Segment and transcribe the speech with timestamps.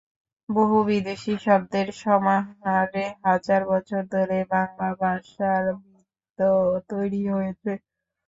[0.49, 6.39] বহু বিদেশি শব্দের সমাহারে হাজার বছর ধরে বাংলা ভাষার ভিত
[6.89, 7.71] তৈরি হয়েছে।